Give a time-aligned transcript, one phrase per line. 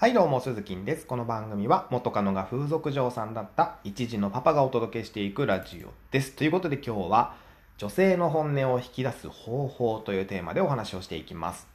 [0.00, 1.06] はいどうも、鈴木です。
[1.06, 6.36] この番組は元カノが風俗嬢さんだった一児のパパがお届けしていくラジオです。
[6.36, 7.34] ということで今日は
[7.78, 11.66] 女性の本音を引き出す方法というテーマでお話をしていきます。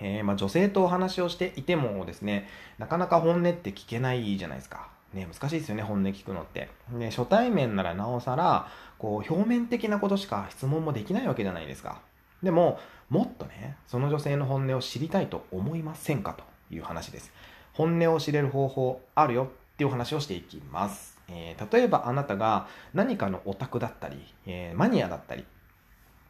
[0.00, 4.88] えー、まあ女性とお話をしていてもですね、なかなか本音って聞けないじゃないですか。
[5.12, 6.70] ね、難しいですよね、本音聞くのって。
[6.90, 8.66] ね、初対面ならなおさら、
[8.96, 12.00] こう、表面的なことしか質問もできないわけじゃないですか。
[12.42, 12.80] でも、
[13.10, 17.32] もっとね、その女性の本音を知りたいと思いませんかという話です。
[17.72, 21.18] 本音を知れる方法あるよっていう話をしていきます。
[21.28, 25.44] えー例えばあなたが何かのオタクだったり、えーマニアだったり、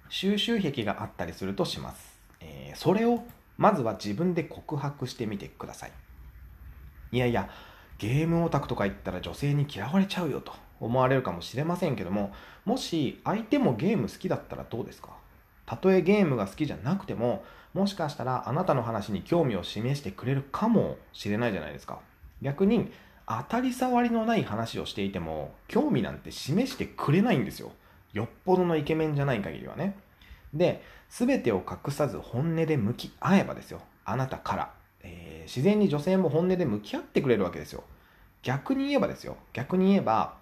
[0.09, 2.21] 収集癖があったりするとします。
[2.41, 3.23] えーそれを
[3.59, 5.93] まずは自分で告白してみてください。
[7.13, 7.49] いやいや、
[7.99, 12.33] ゲームオタクとか言ったら女性に嫌われちゃうよと思われるかもしれませんけども、
[12.65, 15.11] もし相手もゲーム好きだったらどうですか？
[15.67, 21.99] たとえゲームが好きじゃなくても、もしかしたらあなたの話に興味を示してくれるかもしれないじゃないですか。
[22.41, 22.91] 逆に、
[23.29, 27.73] 当たり障りのない話をしていても、興味なんて示してくれないんですよ。
[28.13, 29.97] よっぽどのイケメンじゃない限りはね。
[30.55, 33.81] で、すべてを隠さず本音で向き合えばですよ。
[34.05, 34.71] あなたから。
[35.03, 37.85] えー自然に女性も本音で向き合ってくれるわけですよ。
[38.43, 39.37] 逆に言えばですよ。
[39.53, 40.39] 逆に言えば、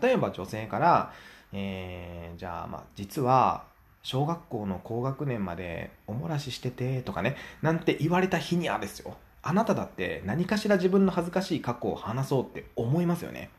[0.00, 1.12] 例えば女性から、
[1.52, 3.64] えーじゃあ、まあ、実は、
[4.06, 9.16] 小学校の高学年までおもらししててとかね、なんて言われた日にはですよ。
[9.42, 13.50] あなただって何かしら自分の恥ずかしい過去を話そうって思いますよね。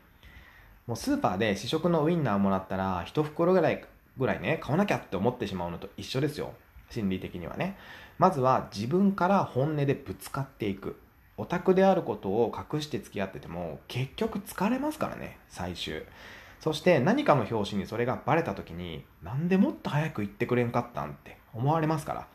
[0.86, 3.84] もうスーパーで試食のウインナーもらったら、一袋ぐらい、
[4.16, 6.54] ぐらいね、買わなきゃって思ってしまうのと一緒ですよ。
[6.88, 7.76] 心理的にはね。
[8.16, 10.98] まずは自分から本音でぶつかっていく。
[11.36, 16.06] オタクであることを隠して付き合ってても、結局疲れますからね、最終。
[16.60, 21.10] そして何かの表紙にそれがバレた時に、なんでもっと早く言ってくれんかったん？
[21.10, 22.26] って思われますから。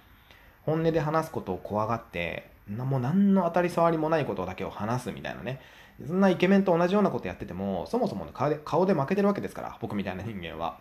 [0.64, 5.60] 本音で話すことを怖がって、もう何の当たり障りもないことだけを話すみたいなね。
[6.08, 10.80] そんなイケメンと同じようなことやってても、そもそも顔で顔で負けてるわけですから、僕みたいな人間は。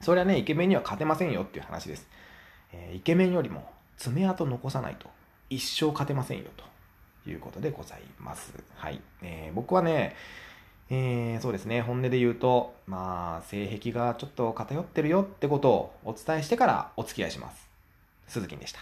[0.00, 2.08] それはね、イケメンには勝てませんよっていう話です。
[2.72, 5.08] えーイケメンよりも爪痕残さないと
[5.50, 8.54] 一生勝てませんよということでございます。
[8.76, 9.00] はい。
[9.22, 10.14] えー僕はね、
[10.94, 17.66] えーそうですね、本音で言うと、まあ、性癖がちょっと偏ってるよってことをお伝えしてからお付き合いします。
[18.28, 18.80] 鈴木でした。